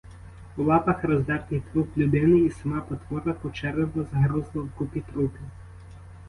[0.57, 5.41] У лапах роздертий труп людини, і сама потвора по черево загрузла в купі трупів.